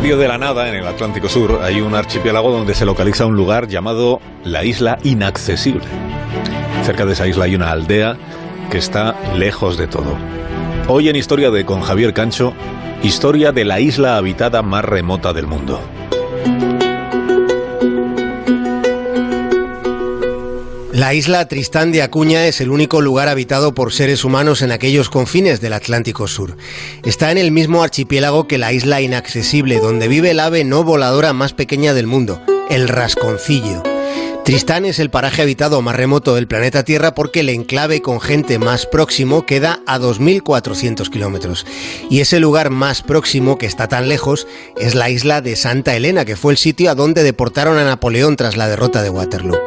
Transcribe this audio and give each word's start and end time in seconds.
medio 0.00 0.16
de 0.16 0.28
la 0.28 0.38
nada, 0.38 0.68
en 0.68 0.76
el 0.76 0.86
Atlántico 0.86 1.28
Sur, 1.28 1.58
hay 1.60 1.80
un 1.80 1.92
archipiélago 1.96 2.52
donde 2.52 2.72
se 2.76 2.84
localiza 2.84 3.26
un 3.26 3.34
lugar 3.34 3.66
llamado 3.66 4.20
la 4.44 4.64
Isla 4.64 4.96
Inaccesible. 5.02 5.82
Cerca 6.84 7.04
de 7.04 7.14
esa 7.14 7.26
isla 7.26 7.46
hay 7.46 7.56
una 7.56 7.72
aldea 7.72 8.16
que 8.70 8.78
está 8.78 9.16
lejos 9.34 9.76
de 9.76 9.88
todo. 9.88 10.16
Hoy 10.86 11.08
en 11.08 11.16
Historia 11.16 11.50
de 11.50 11.64
con 11.64 11.80
Javier 11.80 12.14
Cancho, 12.14 12.52
historia 13.02 13.50
de 13.50 13.64
la 13.64 13.80
isla 13.80 14.16
habitada 14.16 14.62
más 14.62 14.84
remota 14.84 15.32
del 15.32 15.48
mundo. 15.48 15.80
La 20.98 21.14
isla 21.14 21.46
Tristán 21.46 21.92
de 21.92 22.02
Acuña 22.02 22.46
es 22.46 22.60
el 22.60 22.70
único 22.70 23.00
lugar 23.00 23.28
habitado 23.28 23.72
por 23.72 23.92
seres 23.92 24.24
humanos 24.24 24.62
en 24.62 24.72
aquellos 24.72 25.10
confines 25.10 25.60
del 25.60 25.74
Atlántico 25.74 26.26
Sur. 26.26 26.56
Está 27.04 27.30
en 27.30 27.38
el 27.38 27.52
mismo 27.52 27.84
archipiélago 27.84 28.48
que 28.48 28.58
la 28.58 28.72
isla 28.72 29.00
inaccesible, 29.00 29.78
donde 29.78 30.08
vive 30.08 30.32
el 30.32 30.40
ave 30.40 30.64
no 30.64 30.82
voladora 30.82 31.32
más 31.32 31.52
pequeña 31.52 31.94
del 31.94 32.08
mundo, 32.08 32.42
el 32.68 32.88
rasconcillo. 32.88 33.87
Tristán 34.48 34.86
es 34.86 34.98
el 34.98 35.10
paraje 35.10 35.42
habitado 35.42 35.82
más 35.82 35.94
remoto 35.94 36.34
del 36.34 36.48
planeta 36.48 36.82
Tierra 36.82 37.14
porque 37.14 37.40
el 37.40 37.50
enclave 37.50 38.00
con 38.00 38.18
gente 38.18 38.58
más 38.58 38.86
próximo 38.86 39.44
queda 39.44 39.80
a 39.86 39.98
2.400 39.98 41.10
kilómetros. 41.10 41.66
Y 42.08 42.20
ese 42.20 42.40
lugar 42.40 42.70
más 42.70 43.02
próximo, 43.02 43.58
que 43.58 43.66
está 43.66 43.88
tan 43.88 44.08
lejos, 44.08 44.46
es 44.78 44.94
la 44.94 45.10
isla 45.10 45.42
de 45.42 45.54
Santa 45.54 45.94
Elena, 45.94 46.24
que 46.24 46.34
fue 46.34 46.54
el 46.54 46.56
sitio 46.56 46.90
a 46.90 46.94
donde 46.94 47.24
deportaron 47.24 47.76
a 47.76 47.84
Napoleón 47.84 48.36
tras 48.36 48.56
la 48.56 48.68
derrota 48.68 49.02
de 49.02 49.10
Waterloo. 49.10 49.58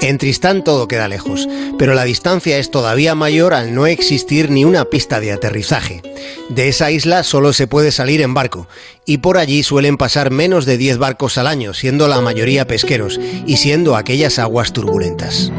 En 0.00 0.16
Tristán 0.16 0.64
todo 0.64 0.88
queda 0.88 1.08
lejos, 1.08 1.46
pero 1.78 1.92
la 1.92 2.04
distancia 2.04 2.56
es 2.56 2.70
todavía 2.70 3.14
mayor 3.14 3.52
al 3.52 3.74
no 3.74 3.86
existir 3.86 4.50
ni 4.50 4.64
una 4.64 4.86
pista 4.86 5.20
de 5.20 5.32
aterrizaje. 5.32 6.00
De 6.48 6.68
esa 6.68 6.90
isla 6.90 7.22
solo 7.22 7.52
se 7.52 7.66
puede 7.66 7.92
salir 7.92 8.20
en 8.20 8.34
barco, 8.34 8.68
y 9.04 9.18
por 9.18 9.38
allí 9.38 9.62
suelen 9.62 9.96
pasar 9.96 10.30
menos 10.30 10.66
de 10.66 10.78
10 10.78 10.98
barcos 10.98 11.38
al 11.38 11.46
año, 11.46 11.74
siendo 11.74 12.08
la 12.08 12.20
mayoría 12.20 12.66
pesqueros 12.66 13.18
y 13.46 13.56
siendo 13.56 13.96
aquellas 13.96 14.38
aguas 14.38 14.72
turbulentas. 14.72 15.52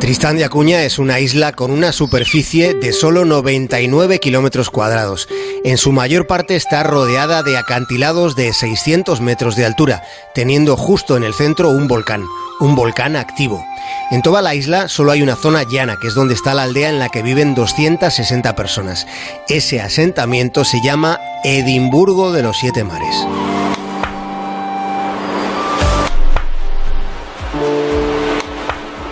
Tristán 0.00 0.38
de 0.38 0.44
Acuña 0.46 0.82
es 0.84 0.98
una 0.98 1.20
isla 1.20 1.52
con 1.52 1.70
una 1.70 1.92
superficie 1.92 2.72
de 2.72 2.94
solo 2.94 3.26
99 3.26 4.18
kilómetros 4.18 4.70
cuadrados. 4.70 5.28
En 5.62 5.76
su 5.76 5.92
mayor 5.92 6.26
parte 6.26 6.56
está 6.56 6.82
rodeada 6.82 7.42
de 7.42 7.58
acantilados 7.58 8.34
de 8.34 8.54
600 8.54 9.20
metros 9.20 9.56
de 9.56 9.66
altura, 9.66 10.02
teniendo 10.34 10.78
justo 10.78 11.18
en 11.18 11.22
el 11.22 11.34
centro 11.34 11.68
un 11.68 11.86
volcán, 11.86 12.24
un 12.60 12.74
volcán 12.74 13.14
activo. 13.14 13.62
En 14.10 14.22
toda 14.22 14.40
la 14.40 14.54
isla 14.54 14.88
solo 14.88 15.12
hay 15.12 15.20
una 15.20 15.36
zona 15.36 15.64
llana, 15.70 15.98
que 16.00 16.08
es 16.08 16.14
donde 16.14 16.32
está 16.32 16.54
la 16.54 16.62
aldea 16.62 16.88
en 16.88 16.98
la 16.98 17.10
que 17.10 17.22
viven 17.22 17.54
260 17.54 18.56
personas. 18.56 19.06
Ese 19.48 19.82
asentamiento 19.82 20.64
se 20.64 20.78
llama 20.82 21.20
Edimburgo 21.44 22.32
de 22.32 22.42
los 22.42 22.56
Siete 22.58 22.84
Mares. 22.84 23.16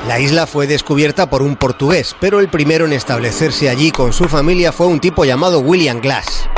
La 0.09 0.19
isla 0.19 0.47
fue 0.47 0.67
descubierta 0.67 1.29
por 1.29 1.43
un 1.43 1.57
portugués, 1.57 2.17
pero 2.19 2.41
el 2.41 2.49
primero 2.49 2.87
en 2.87 2.95
establecerse 2.95 3.69
allí 3.69 3.91
con 3.91 4.15
su 4.15 4.25
familia 4.25 4.73
fue 4.73 4.87
un 4.87 5.01
tipo 5.01 5.27
llamado 5.27 5.61
William 5.61 6.01
Glass. 6.01 6.49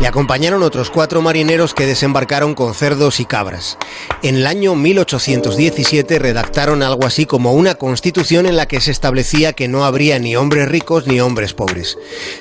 Le 0.00 0.06
acompañaron 0.06 0.62
otros 0.62 0.88
cuatro 0.88 1.20
marineros 1.20 1.74
que 1.74 1.84
desembarcaron 1.84 2.54
con 2.54 2.72
cerdos 2.72 3.20
y 3.20 3.26
cabras. 3.26 3.76
En 4.22 4.36
el 4.36 4.46
año 4.46 4.74
1817 4.74 6.18
redactaron 6.18 6.82
algo 6.82 7.04
así 7.04 7.26
como 7.26 7.52
una 7.52 7.74
constitución 7.74 8.46
en 8.46 8.56
la 8.56 8.66
que 8.66 8.80
se 8.80 8.92
establecía 8.92 9.52
que 9.52 9.68
no 9.68 9.84
habría 9.84 10.18
ni 10.18 10.34
hombres 10.34 10.66
ricos 10.66 11.06
ni 11.06 11.20
hombres 11.20 11.52
pobres. 11.52 11.98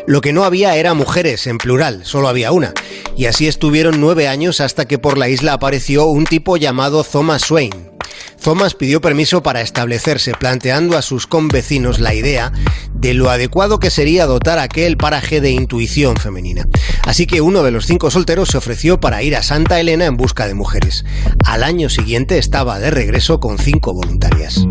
Lo 0.07 0.21
que 0.21 0.31
no 0.31 0.45
había 0.45 0.77
era 0.77 0.93
mujeres, 0.93 1.47
en 1.47 1.57
plural, 1.57 2.05
solo 2.05 2.29
había 2.29 2.53
una. 2.53 2.73
Y 3.17 3.25
así 3.25 3.45
estuvieron 3.45 3.99
nueve 3.99 4.29
años 4.29 4.61
hasta 4.61 4.85
que 4.85 4.99
por 4.99 5.17
la 5.17 5.27
isla 5.27 5.51
apareció 5.51 6.05
un 6.05 6.23
tipo 6.23 6.55
llamado 6.55 7.03
Thomas 7.03 7.41
Swain, 7.41 7.94
Thomas 8.45 8.75
pidió 8.75 9.01
permiso 9.01 9.41
para 9.41 9.61
establecerse, 9.61 10.33
planteando 10.33 11.00
a 11.00 11.01
sus 11.01 11.25
convecinos 11.25 12.00
la 12.00 12.13
idea 12.13 12.51
de 12.94 13.16
lo 13.16 13.31
adecuado 13.31 13.79
que 13.79 13.89
sería 13.89 14.28
dotar 14.28 14.59
aquel 14.59 14.97
paraje 14.97 15.41
de 15.41 15.50
intuición 15.50 16.16
femenina. 16.16 16.67
Así 17.01 17.25
que 17.25 17.41
uno 17.41 17.63
de 17.63 17.72
los 17.72 17.88
cinco 17.88 18.11
solteros 18.11 18.50
se 18.50 18.59
ofreció 18.59 19.00
para 19.00 19.23
ir 19.23 19.35
a 19.35 19.41
Santa 19.41 19.79
Elena 19.79 20.06
en 20.06 20.16
busca 20.16 20.45
de 20.45 20.53
mujeres. 20.53 21.06
Al 21.44 21.63
año 21.63 21.89
siguiente 21.89 22.38
estaba 22.38 22.78
de 22.78 22.91
regreso 22.91 23.39
con 23.39 23.57
cinco 23.57 23.95
voluntarias. 23.95 24.63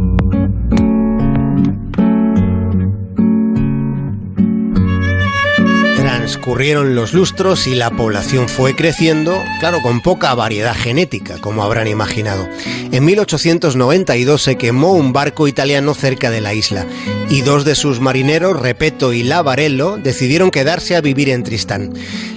Transcurrieron 6.45 6.95
los 6.95 7.15
lustros 7.15 7.67
y 7.67 7.75
la 7.75 7.91
población 7.91 8.51
fue 8.51 8.77
creciendo, 8.77 9.43
claro, 9.61 9.81
con 9.81 10.03
poca 10.03 10.35
variedad 10.35 10.77
genética, 10.77 11.39
como 11.41 11.65
habrán 11.65 11.89
imaginado. 11.89 12.47
En 12.93 13.03
1892 13.03 14.43
se 14.43 14.59
quemó 14.59 14.93
un 14.93 15.15
barco 15.15 15.49
italiano 15.49 15.95
cerca 15.95 16.31
de 16.31 16.43
la 16.43 16.53
isla 16.53 16.85
y 17.31 17.41
dos 17.41 17.65
de 17.65 17.75
sus 17.75 17.99
marineros, 17.99 18.61
Repeto 18.61 19.15
y 19.15 19.23
Lavarello, 19.23 19.97
decidieron 19.97 20.51
quedarse 20.51 20.97
a 20.97 21.01
vivir 21.01 21.31
en 21.31 21.45
Tristán. 21.45 21.95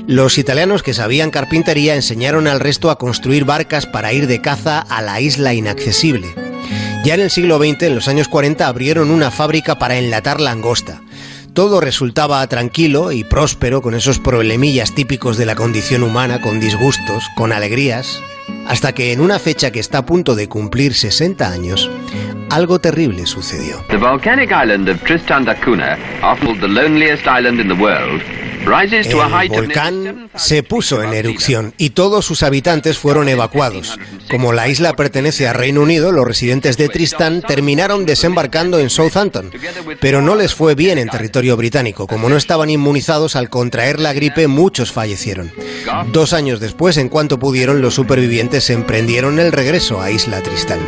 Los 0.08 0.38
italianos 0.38 0.84
que 0.84 0.94
sabían 0.94 1.30
carpintería 1.30 1.94
enseñaron 1.94 2.48
al 2.48 2.62
resto 2.62 2.90
a 2.90 2.98
construir 2.98 3.44
barcas 3.44 3.88
para 3.88 4.14
ir 4.14 4.28
de 4.28 4.40
caza 4.40 4.80
a 4.80 5.02
la 5.02 5.20
isla 5.20 5.54
inaccesible. 5.54 6.34
Ya 7.04 7.16
en 7.16 7.20
el 7.20 7.30
siglo 7.30 7.58
XX, 7.58 7.84
en 7.84 7.96
los 7.96 8.08
años 8.08 8.30
40, 8.30 8.68
abrieron 8.68 9.12
una 9.12 9.32
fábrica 9.32 9.78
para 9.78 9.98
enlatar 9.98 10.40
langosta. 10.40 11.02
Todo 11.58 11.82
resultaba 11.82 12.46
tranquilo 12.46 13.12
y 13.12 13.24
próspero 13.24 13.82
con 13.82 13.96
esos 13.96 14.20
problemillas 14.20 14.94
típicos 14.94 15.38
de 15.38 15.48
la 15.48 15.56
condición 15.56 16.04
humana, 16.04 16.40
con 16.40 16.60
disgustos, 16.60 17.24
con 17.36 17.52
alegrías, 17.52 18.22
hasta 18.68 18.94
que 18.94 19.12
en 19.12 19.22
una 19.22 19.40
fecha 19.40 19.72
que 19.72 19.80
está 19.80 19.98
a 19.98 20.06
punto 20.06 20.36
de 20.36 20.48
cumplir 20.48 20.94
60 20.94 21.52
años, 21.52 21.90
algo 22.52 22.78
terrible 22.78 23.26
sucedió. 23.26 23.84
The 23.90 23.98
volcanic 23.98 24.52
island 24.52 24.88
of 24.88 25.02
Tristan 25.02 25.46
da 25.46 25.56
Cunha, 25.56 25.98
often 26.22 26.60
the 26.60 26.68
loneliest 26.68 27.26
island 27.26 27.60
in 27.60 27.68
the 27.68 27.74
world, 27.74 28.22
el 28.66 29.50
volcán 29.50 30.30
se 30.36 30.64
puso 30.64 31.02
en 31.04 31.14
erupción 31.14 31.74
y 31.78 31.92
todos 31.92 32.26
sus 32.26 32.44
habitantes 32.44 32.98
fueron 32.98 33.30
evacuados. 33.30 33.98
Como 34.30 34.54
la 34.54 34.68
isla 34.68 34.94
pertenece 34.94 35.48
a 35.48 35.54
Reino 35.54 35.82
Unido, 35.82 36.12
los 36.12 36.26
residentes 36.26 36.78
de 36.78 36.90
Tristan 36.90 37.42
terminaron 37.42 38.06
desembarcando 38.06 38.80
en 38.80 38.90
Southampton, 38.90 39.52
pero 40.02 40.22
no 40.22 40.36
les 40.36 40.54
fue 40.54 40.76
bien 40.76 40.98
en 40.98 41.10
territorio 41.10 41.56
británico. 41.56 42.08
Como 42.08 42.30
no 42.30 42.38
estaban 42.38 42.70
inmunizados 42.70 43.36
al 43.36 43.50
contraer 43.50 44.00
la 44.00 44.14
gripe, 44.14 44.48
muchos 44.48 44.92
fallecieron. 44.92 45.52
Dos 46.12 46.34
años 46.34 46.60
después, 46.60 46.98
en 46.98 47.10
cuanto 47.10 47.40
pudieron, 47.40 47.82
los 47.82 47.96
supervivientes 47.96 48.70
emprendieron 48.70 49.40
el 49.40 49.52
regreso 49.52 50.02
a 50.02 50.12
Isla 50.12 50.42
Tristán. 50.42 50.80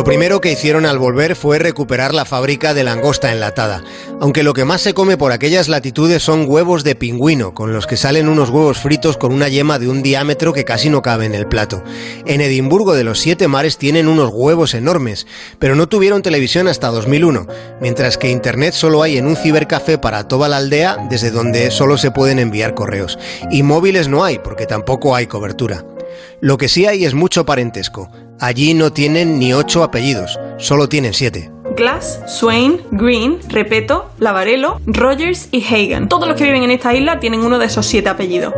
Lo 0.00 0.04
primero 0.04 0.40
que 0.40 0.50
hicieron 0.50 0.86
al 0.86 0.98
volver 0.98 1.36
fue 1.36 1.58
recuperar 1.58 2.14
la 2.14 2.24
fábrica 2.24 2.72
de 2.72 2.84
langosta 2.84 3.32
enlatada, 3.32 3.84
aunque 4.18 4.42
lo 4.42 4.54
que 4.54 4.64
más 4.64 4.80
se 4.80 4.94
come 4.94 5.18
por 5.18 5.30
aquellas 5.30 5.68
latitudes 5.68 6.22
son 6.22 6.46
huevos 6.48 6.84
de 6.84 6.94
pingüino, 6.94 7.52
con 7.52 7.74
los 7.74 7.86
que 7.86 7.98
salen 7.98 8.30
unos 8.30 8.48
huevos 8.48 8.78
fritos 8.78 9.18
con 9.18 9.30
una 9.30 9.50
yema 9.50 9.78
de 9.78 9.90
un 9.90 10.02
diámetro 10.02 10.54
que 10.54 10.64
casi 10.64 10.88
no 10.88 11.02
cabe 11.02 11.26
en 11.26 11.34
el 11.34 11.46
plato. 11.46 11.84
En 12.24 12.40
Edimburgo 12.40 12.94
de 12.94 13.04
los 13.04 13.20
Siete 13.20 13.46
Mares 13.46 13.76
tienen 13.76 14.08
unos 14.08 14.30
huevos 14.32 14.72
enormes, 14.72 15.26
pero 15.58 15.74
no 15.74 15.86
tuvieron 15.86 16.22
televisión 16.22 16.66
hasta 16.66 16.88
2001, 16.88 17.46
mientras 17.82 18.16
que 18.16 18.30
Internet 18.30 18.72
solo 18.72 19.02
hay 19.02 19.18
en 19.18 19.26
un 19.26 19.36
cibercafé 19.36 19.98
para 19.98 20.26
toda 20.26 20.48
la 20.48 20.56
aldea, 20.56 20.96
desde 21.10 21.30
donde 21.30 21.70
solo 21.70 21.98
se 21.98 22.10
pueden 22.10 22.38
enviar 22.38 22.72
correos. 22.72 23.18
Y 23.50 23.62
móviles 23.62 24.08
no 24.08 24.24
hay, 24.24 24.38
porque 24.38 24.64
tampoco 24.64 25.14
hay 25.14 25.26
cobertura. 25.26 25.84
Lo 26.40 26.56
que 26.56 26.70
sí 26.70 26.86
hay 26.86 27.04
es 27.04 27.12
mucho 27.12 27.44
parentesco. 27.44 28.10
Allí 28.40 28.72
no 28.72 28.90
tienen 28.90 29.38
ni 29.38 29.52
ocho 29.52 29.84
apellidos, 29.84 30.40
solo 30.56 30.88
tienen 30.88 31.12
siete. 31.12 31.50
Glass, 31.76 32.20
Swain, 32.26 32.80
Green, 32.90 33.38
Repeto, 33.48 34.10
Lavarello, 34.18 34.80
Rogers 34.86 35.48
y 35.52 35.62
Hagen. 35.62 36.08
Todos 36.08 36.26
los 36.26 36.38
que 36.38 36.44
viven 36.44 36.62
en 36.62 36.70
esta 36.70 36.94
isla 36.94 37.20
tienen 37.20 37.40
uno 37.40 37.58
de 37.58 37.66
esos 37.66 37.84
siete 37.84 38.08
apellidos. 38.08 38.54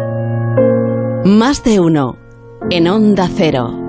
Más 1.24 1.64
de 1.64 1.80
uno 1.80 2.16
en 2.70 2.86
Onda 2.86 3.28
Cero. 3.36 3.81